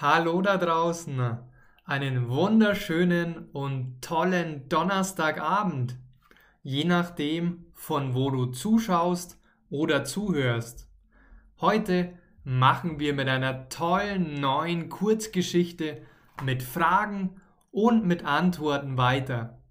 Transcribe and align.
Hallo 0.00 0.40
da 0.40 0.56
draußen, 0.56 1.38
einen 1.84 2.28
wunderschönen 2.28 3.50
und 3.52 4.00
tollen 4.00 4.68
Donnerstagabend, 4.68 5.96
je 6.62 6.84
nachdem, 6.84 7.66
von 7.74 8.14
wo 8.14 8.30
du 8.30 8.46
zuschaust 8.46 9.38
oder 9.70 10.02
zuhörst. 10.04 10.88
Heute 11.60 12.18
machen 12.42 12.98
wir 12.98 13.12
mit 13.12 13.28
einer 13.28 13.68
tollen 13.68 14.40
neuen 14.40 14.88
Kurzgeschichte 14.88 16.02
mit 16.42 16.62
Fragen 16.62 17.40
und 17.70 18.04
mit 18.04 18.24
Antworten 18.24 18.96
weiter. 18.96 19.62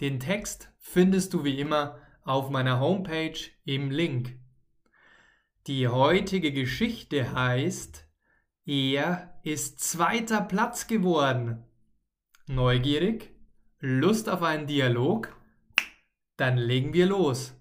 Den 0.00 0.18
Text 0.18 0.72
findest 0.78 1.32
du 1.32 1.44
wie 1.44 1.58
immer 1.58 1.96
auf 2.22 2.50
meiner 2.50 2.80
Homepage 2.80 3.38
im 3.64 3.90
Link. 3.90 4.36
Die 5.68 5.88
heutige 5.88 6.52
Geschichte 6.52 7.32
heißt 7.32 8.06
Er 8.66 9.29
ist 9.42 9.80
zweiter 9.80 10.40
Platz 10.42 10.86
geworden. 10.86 11.64
Neugierig? 12.46 13.34
Lust 13.78 14.28
auf 14.28 14.42
einen 14.42 14.66
Dialog? 14.66 15.34
Dann 16.36 16.56
legen 16.56 16.92
wir 16.92 17.06
los. 17.06 17.54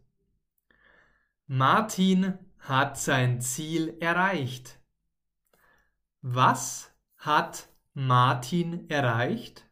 Martin 1.48 2.38
hat 2.60 3.00
sein 3.00 3.42
Ziel 3.42 3.98
erreicht. 4.00 4.80
Was 6.22 6.94
hat 7.18 7.70
Martin 7.94 8.90
erreicht? 8.90 9.66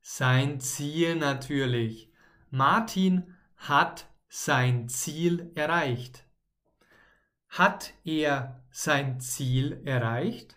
Sein 0.00 0.60
Ziel 0.60 1.16
natürlich. 1.16 2.12
Martin 2.50 3.36
hat 3.56 4.06
sein 4.28 4.88
Ziel 4.88 5.50
erreicht. 5.54 6.27
Hat 7.58 7.92
er 8.04 8.64
sein 8.70 9.18
Ziel 9.20 9.82
erreicht? 9.84 10.56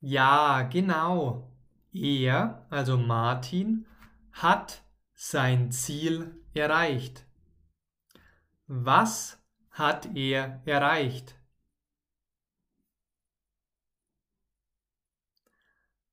Ja, 0.00 0.62
genau. 0.62 1.48
Er, 1.92 2.66
also 2.70 2.98
Martin, 2.98 3.86
hat 4.32 4.82
sein 5.12 5.70
Ziel 5.70 6.44
erreicht. 6.54 7.24
Was 8.66 9.40
hat 9.70 10.16
er 10.16 10.60
erreicht? 10.66 11.40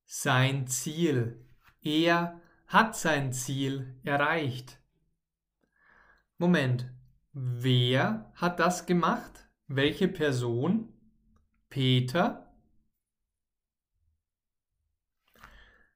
Sein 0.04 0.68
Ziel. 0.68 1.44
Er 1.80 2.40
hat 2.68 2.94
sein 2.94 3.32
Ziel 3.32 4.00
erreicht. 4.04 4.78
Moment, 6.38 6.92
wer 7.32 8.30
hat 8.34 8.60
das 8.60 8.86
gemacht? 8.86 9.48
Welche 9.66 10.08
Person? 10.08 10.92
Peter? 11.68 12.52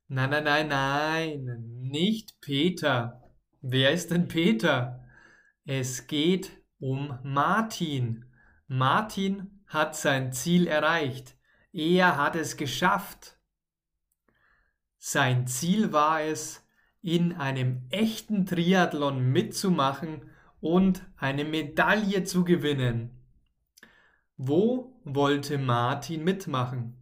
Nein, 0.08 0.30
nein, 0.30 0.44
nein, 0.44 0.68
nein, 0.68 1.64
nicht 1.80 2.40
Peter. 2.40 3.22
Wer 3.60 3.92
ist 3.92 4.10
denn 4.10 4.28
Peter? 4.28 5.04
Es 5.64 6.06
geht 6.06 6.52
um 6.78 7.18
Martin. 7.22 8.24
Martin 8.68 9.62
hat 9.66 9.96
sein 9.96 10.32
Ziel 10.32 10.68
erreicht. 10.68 11.36
Er 11.72 12.16
hat 12.16 12.36
es 12.36 12.56
geschafft. 12.56 13.38
Sein 14.96 15.46
Ziel 15.46 15.92
war 15.92 16.22
es, 16.22 16.64
in 17.02 17.34
einem 17.34 17.86
echten 17.90 18.46
Triathlon 18.46 19.30
mitzumachen 19.30 20.30
und 20.66 21.06
eine 21.16 21.44
Medaille 21.44 22.24
zu 22.24 22.44
gewinnen. 22.44 23.24
Wo 24.36 25.00
wollte 25.04 25.58
Martin 25.58 26.24
mitmachen? 26.24 26.96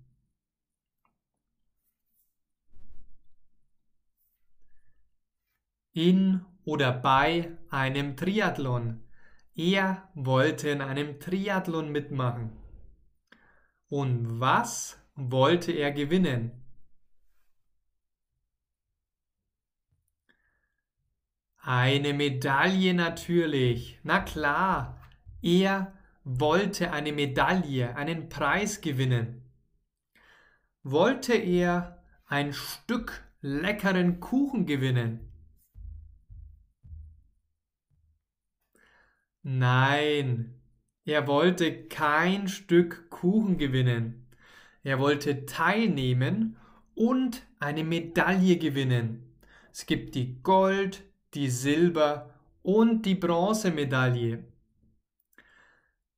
In 5.95 6.45
oder 6.65 6.93
bei 6.93 7.57
einem 7.71 8.19
Triathlon. 8.19 9.03
Er 9.55 10.11
wollte 10.15 10.69
in 10.69 10.83
einem 10.83 11.19
Triathlon 11.19 11.91
mitmachen. 11.91 12.53
Und 13.89 14.41
was 14.41 15.01
wollte 15.15 15.73
er 15.73 15.91
gewinnen? 15.91 16.64
Eine 21.67 22.13
Medaille 22.13 22.93
natürlich. 22.93 23.99
Na 24.03 24.21
klar, 24.21 25.01
er 25.41 25.95
wollte 26.23 26.93
eine 26.93 27.11
Medaille, 27.11 27.97
einen 27.97 28.29
Preis 28.29 28.83
gewinnen. 28.83 29.51
Wollte 30.83 31.33
er 31.33 32.05
ein 32.27 32.53
Stück 32.53 33.25
leckeren 33.41 34.21
Kuchen 34.21 34.67
gewinnen? 34.67 35.21
Nein, 39.43 40.61
er 41.07 41.27
wollte 41.27 41.89
kein 41.89 42.47
Stück 42.47 43.09
Kuchen 43.09 43.57
gewinnen. 43.57 44.27
Er 44.83 44.99
wollte 44.99 45.47
teilnehmen 45.47 46.59
und 46.95 47.47
eine 47.59 47.85
Medaille 47.85 48.59
gewinnen. 48.59 49.35
Es 49.73 49.87
gibt 49.87 50.15
die 50.15 50.43
Gold, 50.43 51.05
die 51.35 51.51
Silber- 51.51 52.31
und 52.63 53.05
die 53.07 53.15
Bronzemedaille. 53.15 54.45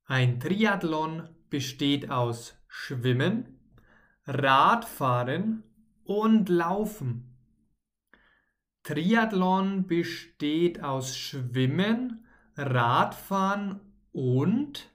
Ein 0.05 0.39
Triathlon 0.39 1.27
besteht 1.49 2.09
aus 2.09 2.55
Schwimmen, 2.67 3.59
Radfahren 4.25 5.63
und 6.03 6.49
Laufen. 6.49 7.37
Triathlon 8.83 9.87
besteht 9.87 10.81
aus 10.81 11.17
Schwimmen, 11.17 12.25
Radfahren 12.55 13.81
und 14.13 14.89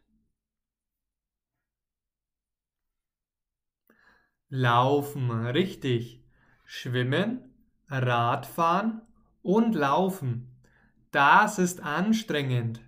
Laufen, 4.48 5.30
richtig. 5.30 6.24
Schwimmen, 6.64 7.54
Radfahren 7.88 9.02
und 9.42 9.74
Laufen. 9.74 10.48
Das 11.10 11.58
ist 11.58 11.80
anstrengend. 11.80 12.80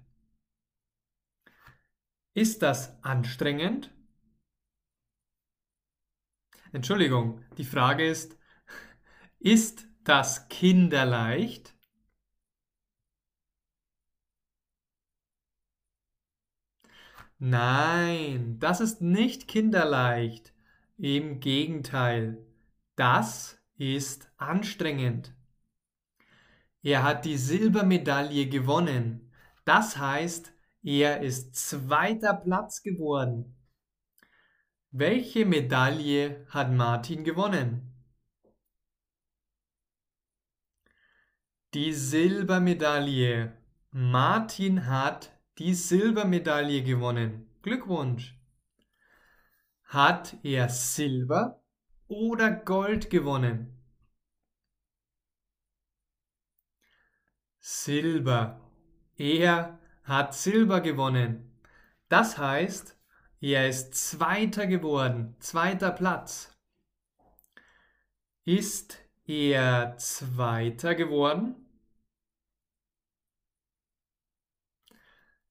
Ist 2.33 2.63
das 2.63 3.03
anstrengend? 3.05 3.91
Entschuldigung, 6.73 7.45
die 7.59 7.65
Frage 7.65 8.07
ist, 8.07 8.37
ist 9.39 9.87
das 10.03 10.49
kinderleicht? 10.49 11.75
Nein, 17.39 18.59
das 18.59 18.81
ist 18.81 19.01
nicht 19.03 19.49
kinderleicht. 19.49 20.53
Im 20.97 21.41
Gegenteil, 21.41 22.39
das 22.97 23.59
ist 23.77 24.31
anstrengend. 24.37 25.35
Er 26.85 27.03
hat 27.03 27.25
die 27.25 27.39
Silbermedaille 27.39 28.47
gewonnen. 28.47 29.33
Das 29.65 29.97
heißt, 29.97 30.53
er 30.83 31.23
ist 31.23 31.57
zweiter 31.57 32.35
Platz 32.35 32.83
geworden. 32.83 33.57
Welche 34.91 35.47
Medaille 35.47 36.47
hat 36.51 36.71
Martin 36.71 37.25
gewonnen? 37.25 37.91
Die 41.73 41.95
Silbermedaille. 41.95 43.57
Martin 43.91 44.87
hat 44.87 45.33
die 45.57 45.73
Silbermedaille 45.73 46.83
gewonnen. 46.83 47.49
Glückwunsch. 47.63 48.39
Hat 49.85 50.37
er 50.43 50.69
Silber 50.69 51.65
oder 52.09 52.51
Gold 52.51 53.09
gewonnen? 53.09 53.75
Silber. 57.67 58.61
Er 59.17 59.79
hat 60.03 60.35
Silber 60.35 60.83
gewonnen. 60.83 61.59
Das 62.11 62.37
heißt, 62.37 62.95
er 63.41 63.67
ist 63.71 63.95
Zweiter 63.95 64.67
geworden, 64.67 65.35
zweiter 65.41 65.91
Platz. 65.91 66.55
Ist 68.45 68.99
er 69.25 69.97
Zweiter 69.97 70.95
geworden? 70.95 71.55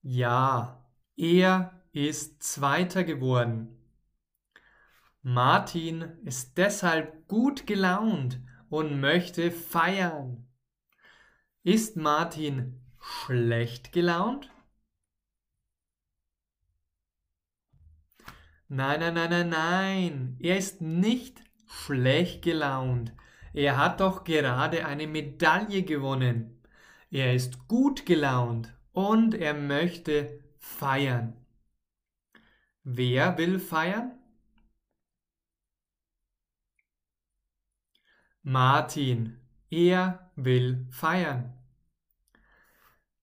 Ja, 0.02 0.88
er 1.16 1.82
ist 1.90 2.44
Zweiter 2.44 3.02
geworden. 3.02 3.76
Martin 5.22 6.02
ist 6.22 6.58
deshalb 6.58 7.26
gut 7.26 7.66
gelaunt 7.66 8.40
und 8.68 9.00
möchte 9.00 9.50
feiern. 9.50 10.43
Ist 11.64 11.96
Martin 11.96 12.78
schlecht 13.00 13.90
gelaunt? 13.92 14.50
Nein, 18.68 19.00
nein, 19.00 19.14
nein, 19.14 19.30
nein, 19.30 19.48
nein. 19.48 20.36
Er 20.40 20.58
ist 20.58 20.82
nicht 20.82 21.42
schlecht 21.66 22.42
gelaunt. 22.42 23.14
Er 23.54 23.78
hat 23.78 24.00
doch 24.00 24.24
gerade 24.24 24.84
eine 24.84 25.06
Medaille 25.06 25.84
gewonnen. 25.84 26.62
Er 27.10 27.34
ist 27.34 27.66
gut 27.66 28.04
gelaunt 28.04 28.74
und 28.92 29.34
er 29.34 29.54
möchte 29.54 30.44
feiern. 30.58 31.34
Wer 32.82 33.38
will 33.38 33.58
feiern? 33.58 34.18
Martin, 38.42 39.43
er 39.76 40.30
will 40.36 40.86
feiern. 40.88 41.52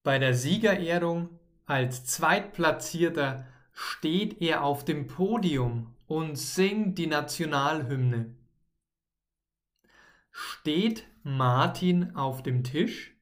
Bei 0.02 0.18
der 0.18 0.34
Siegerehrung 0.34 1.40
als 1.64 2.04
Zweitplatzierter 2.04 3.46
steht 3.72 4.42
er 4.42 4.62
auf 4.62 4.84
dem 4.84 5.06
Podium 5.06 5.96
und 6.06 6.36
singt 6.36 6.98
die 6.98 7.06
Nationalhymne. 7.06 8.36
Steht 10.30 11.06
Martin 11.22 12.14
auf 12.16 12.42
dem 12.42 12.64
Tisch? 12.64 13.16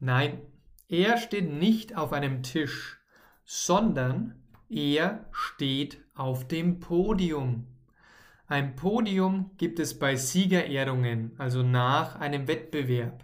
Nein, 0.00 0.42
er 0.88 1.16
steht 1.16 1.50
nicht 1.50 1.96
auf 1.96 2.12
einem 2.12 2.42
Tisch, 2.42 3.00
sondern 3.42 4.46
er 4.68 5.30
steht 5.32 6.04
auf 6.14 6.46
dem 6.46 6.78
Podium. 6.78 7.77
Ein 8.50 8.76
Podium 8.76 9.54
gibt 9.58 9.78
es 9.78 9.98
bei 9.98 10.16
Siegerehrungen, 10.16 11.38
also 11.38 11.62
nach 11.62 12.16
einem 12.16 12.48
Wettbewerb. 12.48 13.22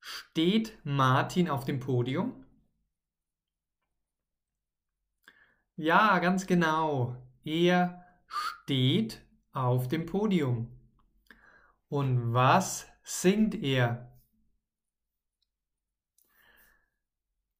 Steht 0.00 0.76
Martin 0.82 1.48
auf 1.48 1.64
dem 1.64 1.78
Podium? 1.78 2.44
Ja, 5.76 6.18
ganz 6.18 6.48
genau. 6.48 7.16
Er 7.44 8.04
steht 8.26 9.24
auf 9.52 9.86
dem 9.86 10.04
Podium. 10.04 10.76
Und 11.88 12.32
was 12.32 12.88
singt 13.04 13.54
er? 13.54 14.20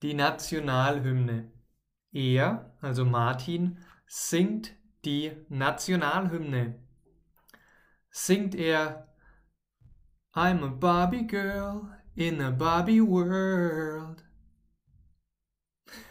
Die 0.02 0.14
Nationalhymne. 0.14 1.52
Er, 2.10 2.76
also 2.80 3.04
Martin, 3.04 3.78
singt 4.06 4.74
die 5.06 5.32
Nationalhymne. 5.48 6.78
Singt 8.10 8.54
er 8.54 9.08
I'm 10.34 10.64
a 10.64 10.68
Barbie 10.68 11.26
girl 11.26 11.90
in 12.16 12.40
a 12.40 12.50
Barbie 12.50 13.00
world. 13.00 14.24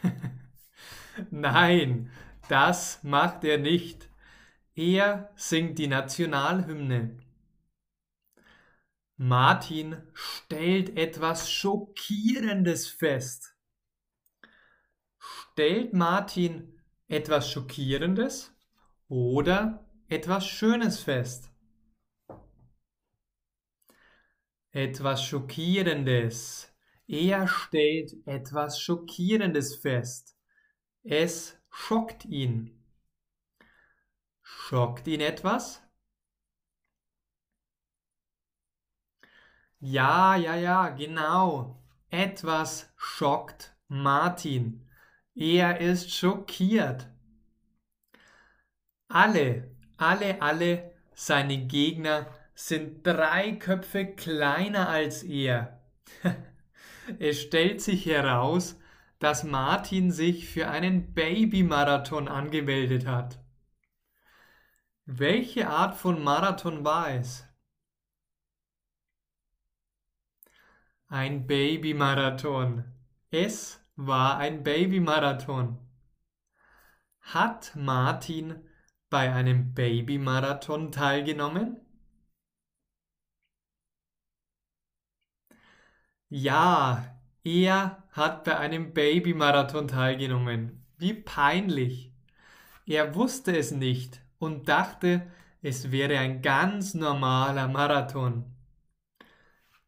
Nein, 1.30 2.10
das 2.48 3.02
macht 3.02 3.44
er 3.44 3.58
nicht. 3.58 4.08
Er 4.74 5.30
singt 5.36 5.78
die 5.78 5.86
Nationalhymne. 5.86 7.18
Martin 9.16 10.02
stellt 10.12 10.96
etwas 10.96 11.50
Schockierendes 11.50 12.88
fest. 12.88 13.54
Stellt 15.18 15.92
Martin 15.92 16.80
etwas 17.06 17.50
Schockierendes 17.50 18.53
oder 19.08 19.84
etwas 20.08 20.46
Schönes 20.46 21.00
fest? 21.00 21.54
etwas 24.74 25.24
Schockierendes. 25.24 26.72
Er 27.06 27.46
stellt 27.46 28.14
etwas 28.26 28.80
Schockierendes 28.80 29.76
fest. 29.76 30.36
Es 31.04 31.56
schockt 31.70 32.24
ihn. 32.24 32.82
Schockt 34.42 35.06
ihn 35.06 35.20
etwas? 35.20 35.80
Ja, 39.78 40.34
ja, 40.34 40.56
ja, 40.56 40.88
genau. 40.88 41.80
Etwas 42.10 42.92
schockt 42.96 43.76
Martin. 43.86 44.88
Er 45.36 45.80
ist 45.80 46.10
schockiert. 46.12 47.08
Alle, 49.14 49.70
alle, 49.96 50.42
alle 50.42 50.90
seine 51.14 51.66
Gegner 51.66 52.26
sind 52.56 53.06
drei 53.06 53.52
Köpfe 53.52 54.06
kleiner 54.06 54.88
als 54.88 55.22
er. 55.22 55.80
es 57.20 57.40
stellt 57.40 57.80
sich 57.80 58.06
heraus, 58.06 58.76
dass 59.20 59.44
Martin 59.44 60.10
sich 60.10 60.48
für 60.48 60.68
einen 60.68 61.14
Babymarathon 61.14 62.26
angemeldet 62.26 63.06
hat. 63.06 63.38
Welche 65.04 65.68
Art 65.68 65.94
von 65.94 66.20
Marathon 66.24 66.84
war 66.84 67.14
es? 67.14 67.46
Ein 71.06 71.46
Babymarathon. 71.46 72.82
Es 73.30 73.80
war 73.94 74.38
ein 74.38 74.64
Babymarathon. 74.64 75.78
Hat 77.20 77.76
Martin 77.76 78.68
bei 79.14 79.32
einem 79.32 79.74
Babymarathon 79.74 80.90
teilgenommen? 80.90 81.76
Ja, 86.28 87.16
er 87.44 88.02
hat 88.10 88.42
bei 88.42 88.58
einem 88.58 88.92
Babymarathon 88.92 89.86
teilgenommen. 89.86 90.84
Wie 90.98 91.14
peinlich. 91.14 92.12
Er 92.86 93.14
wusste 93.14 93.56
es 93.56 93.70
nicht 93.70 94.20
und 94.38 94.68
dachte, 94.68 95.30
es 95.62 95.92
wäre 95.92 96.18
ein 96.18 96.42
ganz 96.42 96.94
normaler 96.94 97.68
Marathon. 97.68 98.52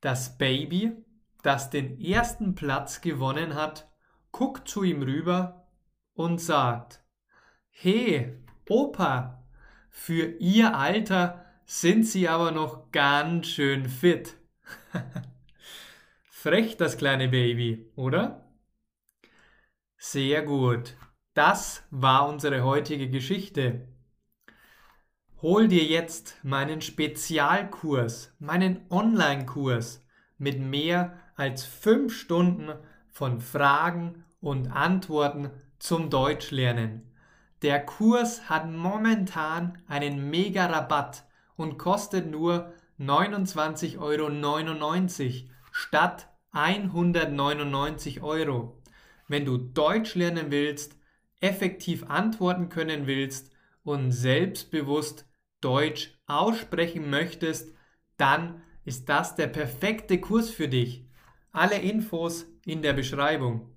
Das 0.01 0.39
Baby, 0.39 1.05
das 1.43 1.71
den 1.71 2.01
ersten 2.01 2.55
Platz 2.55 3.01
gewonnen 3.01 3.57
hat, 3.57 3.91
guckt 4.31 4.69
zu 4.69 4.85
ihm 4.85 5.03
rüber 5.03 5.67
und 6.15 6.41
sagt, 6.41 7.03
He, 7.71 8.46
Opa, 8.69 9.45
für 9.91 10.27
Ihr 10.39 10.77
Alter 10.77 11.45
sind 11.65 12.07
Sie 12.07 12.29
aber 12.29 12.51
noch 12.51 12.91
ganz 12.91 13.47
schön 13.47 13.89
fit. 13.89 14.37
Frech, 16.31 16.77
das 16.77 16.97
kleine 16.97 17.29
Baby, 17.29 17.91
oder? 17.97 18.47
Sehr 19.97 20.43
gut. 20.43 20.97
Das 21.35 21.85
war 21.91 22.29
unsere 22.29 22.65
heutige 22.65 23.09
Geschichte. 23.09 23.89
Hol 25.43 25.69
dir 25.69 25.85
jetzt 25.85 26.37
meinen 26.43 26.81
Spezialkurs, 26.81 28.35
meinen 28.39 28.87
Online-Kurs 28.91 30.05
mit 30.39 30.59
mehr 30.61 31.21
als 31.37 31.65
fünf 31.65 32.17
Stunden 32.17 32.73
von 33.11 33.41
Fragen 33.41 34.25
und 34.41 34.69
Antworten 34.69 35.51
zum 35.79 36.11
Deutschlernen. 36.11 37.06
Der 37.63 37.85
Kurs 37.85 38.51
hat 38.51 38.71
momentan 38.71 39.79
einen 39.89 40.31
mega 40.31 40.67
Rabatt 40.67 41.25
und 41.57 41.79
kostet 41.79 42.31
nur 42.31 42.73
29,99 43.01 43.99
Euro 43.99 45.51
statt 45.73 46.29
199 46.53 48.23
Euro. 48.23 48.83
Wenn 49.29 49.45
du 49.45 49.59
Deutsch 49.59 50.15
lernen 50.15 50.51
willst, 50.51 50.97
effektiv 51.41 52.05
antworten 52.09 52.69
können 52.69 53.07
willst 53.07 53.51
und 53.85 54.13
selbstbewusst 54.13 55.27
Deutsch 55.61 56.19
aussprechen 56.27 57.11
möchtest, 57.11 57.75
dann 58.17 58.63
ist 58.85 59.09
das 59.09 59.35
der 59.35 59.49
perfekte 59.49 60.21
Kurs 60.21 60.51
für 60.51 60.69
dich. 60.69 61.07
Alle 61.53 61.79
Infos 61.79 62.47
in 62.65 62.83
der 62.83 62.93
Beschreibung. 62.93 63.71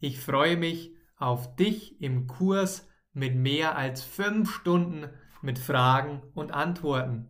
Ich 0.00 0.20
freue 0.20 0.56
mich 0.56 0.94
auf 1.16 1.56
dich 1.56 2.00
im 2.00 2.26
Kurs 2.26 2.88
mit 3.12 3.34
mehr 3.34 3.76
als 3.76 4.02
fünf 4.02 4.54
Stunden 4.54 5.08
mit 5.42 5.58
Fragen 5.58 6.22
und 6.34 6.52
Antworten. 6.52 7.28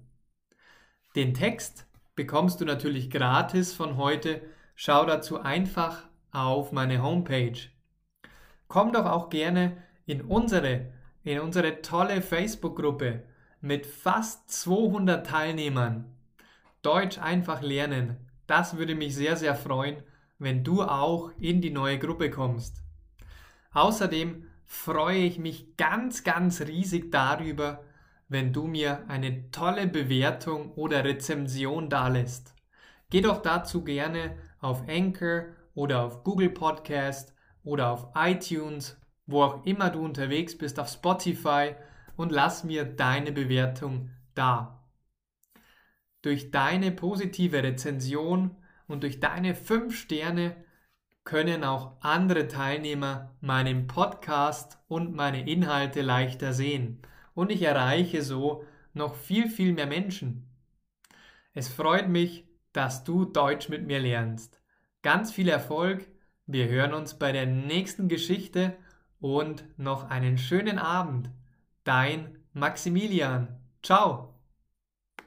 Den 1.16 1.34
Text 1.34 1.86
bekommst 2.14 2.60
du 2.60 2.64
natürlich 2.64 3.10
gratis 3.10 3.72
von 3.72 3.96
heute 3.96 4.42
Schau 4.74 5.04
dazu 5.04 5.40
einfach 5.40 6.08
auf 6.32 6.72
meine 6.72 7.02
Homepage. 7.02 7.58
Komm 8.68 8.92
doch 8.92 9.06
auch 9.06 9.28
gerne 9.28 9.76
in 10.06 10.22
unsere, 10.22 10.92
in 11.22 11.40
unsere 11.40 11.82
tolle 11.82 12.22
Facebook-Gruppe 12.22 13.22
mit 13.60 13.86
fast 13.86 14.50
200 14.50 15.26
Teilnehmern. 15.26 16.16
Deutsch 16.80 17.18
einfach 17.18 17.62
lernen. 17.62 18.16
Das 18.46 18.76
würde 18.76 18.94
mich 18.94 19.14
sehr, 19.14 19.36
sehr 19.36 19.54
freuen, 19.54 20.02
wenn 20.38 20.64
du 20.64 20.82
auch 20.82 21.30
in 21.38 21.60
die 21.60 21.70
neue 21.70 21.98
Gruppe 21.98 22.30
kommst. 22.30 22.82
Außerdem 23.72 24.48
freue 24.73 25.19
ich 25.19 25.38
mich 25.38 25.76
ganz, 25.76 26.25
ganz 26.25 26.62
riesig 26.62 27.12
darüber, 27.12 27.85
wenn 28.29 28.55
du 28.55 28.67
mir 28.67 29.05
eine 29.07 29.50
tolle 29.50 29.87
Bewertung 29.87 30.73
oder 30.73 31.05
Rezension 31.05 31.91
dalässt. 31.91 32.55
Geh 33.11 33.21
doch 33.21 33.43
dazu 33.43 33.85
gerne 33.85 34.35
auf 34.61 34.88
Anchor 34.88 35.45
oder 35.75 36.02
auf 36.02 36.25
Google 36.25 36.49
Podcast 36.49 37.35
oder 37.62 37.91
auf 37.91 38.09
iTunes, 38.17 38.99
wo 39.26 39.43
auch 39.43 39.64
immer 39.67 39.91
du 39.91 40.02
unterwegs 40.02 40.57
bist, 40.57 40.81
auf 40.81 40.88
Spotify 40.88 41.75
und 42.17 42.33
lass 42.33 42.64
mir 42.64 42.85
deine 42.85 43.31
Bewertung 43.31 44.11
da. 44.35 44.83
Durch 46.23 46.50
deine 46.50 46.93
positive 46.93 47.62
Rezension 47.62 48.57
und 48.88 49.02
durch 49.02 49.21
deine 49.21 49.55
5 49.55 49.95
Sterne 49.95 50.57
können 51.25 51.64
auch 51.64 51.93
andere 52.00 52.49
Teilnehmer 52.49 53.35
meinen 53.41 53.87
Podcast 53.87 54.79
und 54.88 55.14
meine 55.14 55.49
Inhalte 55.49 56.02
leichter 56.02 56.52
sehen 56.52 57.02
und 57.35 57.50
ich 57.50 57.62
erreiche 57.62 58.23
so 58.23 58.64
noch 58.93 59.14
viel, 59.14 59.49
viel 59.49 59.73
mehr 59.73 59.87
Menschen. 59.87 60.49
Es 61.55 61.69
freut 61.69 62.09
mich, 62.09 62.47
dass 62.73 63.05
du 63.05 63.25
Deutsch 63.25 63.69
mit 63.69 63.87
mir 63.87 64.00
lernst. 64.00 64.61
Ganz 65.02 65.33
viel 65.33 65.49
Erfolg, 65.49 66.07
wir 66.47 66.69
hören 66.69 66.95
uns 66.95 67.19
bei 67.19 67.33
der 67.33 67.47
nächsten 67.47 68.09
Geschichte 68.09 68.76
und 69.21 69.64
noch 69.79 70.11
einen 70.11 70.38
schönen 70.38 70.79
Abend. 70.79 71.31
Dein 71.85 72.38
Maximilian. 72.52 73.61
Ciao. 73.83 74.31